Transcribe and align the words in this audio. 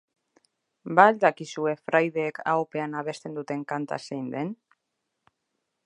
Ba 0.99 1.03
al 1.09 1.19
dakizue 1.23 1.75
fraideek 1.89 2.41
ahopean 2.55 2.97
abesten 3.03 3.39
duten 3.41 3.63
kanta 3.73 4.01
zein 4.09 4.27
den? 4.37 4.51